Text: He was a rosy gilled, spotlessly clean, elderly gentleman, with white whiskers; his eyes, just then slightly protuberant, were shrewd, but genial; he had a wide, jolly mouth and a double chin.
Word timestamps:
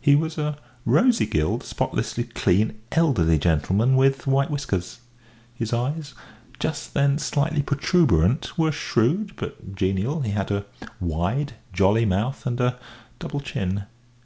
He 0.00 0.14
was 0.14 0.38
a 0.38 0.58
rosy 0.86 1.26
gilled, 1.26 1.64
spotlessly 1.64 2.22
clean, 2.22 2.78
elderly 2.92 3.36
gentleman, 3.36 3.96
with 3.96 4.28
white 4.28 4.48
whiskers; 4.48 5.00
his 5.56 5.72
eyes, 5.72 6.14
just 6.60 6.94
then 6.94 7.18
slightly 7.18 7.62
protuberant, 7.62 8.56
were 8.56 8.70
shrewd, 8.70 9.34
but 9.34 9.74
genial; 9.74 10.20
he 10.20 10.30
had 10.30 10.52
a 10.52 10.66
wide, 11.00 11.54
jolly 11.72 12.04
mouth 12.04 12.46
and 12.46 12.60
a 12.60 12.78
double 13.18 13.40
chin. 13.40 13.86